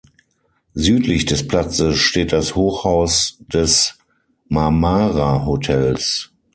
[0.73, 3.99] Südlich des Platzes steht das Hochhaus des
[4.49, 6.31] Marmara-Hotels.